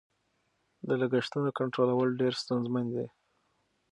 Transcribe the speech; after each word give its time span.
د 0.87 0.89
لګښتونو 1.01 1.49
کنټرولول 1.59 2.09
ډېر 2.21 2.33
ستونزمن 2.41 2.85
دي. 2.95 3.07